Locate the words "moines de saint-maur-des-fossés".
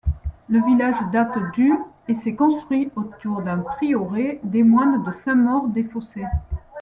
4.63-6.25